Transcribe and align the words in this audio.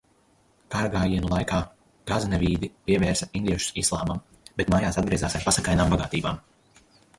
Karagājienu 0.75 1.29
laikā 1.33 1.59
Gaznevīdi 2.13 2.71
pievērsa 2.89 3.29
indiešus 3.41 3.77
islāmam, 3.83 4.25
bet 4.61 4.75
mājās 4.77 5.01
atgriezās 5.05 5.39
ar 5.41 5.49
pasakainām 5.51 5.97
bagātībām. 5.97 6.45